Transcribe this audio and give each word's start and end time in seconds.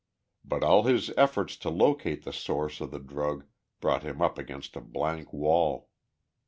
But 0.43 0.63
all 0.63 0.85
his 0.85 1.11
efforts 1.15 1.55
to 1.57 1.69
locate 1.69 2.23
the 2.23 2.33
source 2.33 2.81
of 2.81 2.89
the 2.89 2.97
drug 2.97 3.45
brought 3.79 4.01
him 4.01 4.19
up 4.19 4.39
against 4.39 4.75
a 4.75 4.81
blank 4.81 5.31
wall. 5.31 5.89